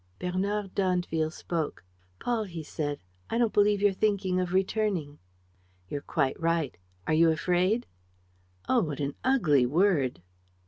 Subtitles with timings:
[0.17, 1.83] Bernard d'Andeville spoke:
[2.19, 5.19] "Paul," he said, "I don't believe you're thinking of returning."
[5.89, 6.75] "You're quite right.
[7.05, 7.85] Are you afraid?"
[8.67, 10.23] "Oh, what an ugly word!"